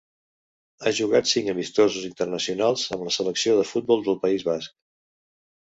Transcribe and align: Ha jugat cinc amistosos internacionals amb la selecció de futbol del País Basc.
Ha 0.85 0.93
jugat 0.99 1.29
cinc 1.33 1.51
amistosos 1.53 2.09
internacionals 2.09 2.87
amb 2.97 3.07
la 3.09 3.15
selecció 3.19 3.55
de 3.61 3.69
futbol 3.75 4.07
del 4.11 4.23
País 4.27 4.49
Basc. 4.53 4.79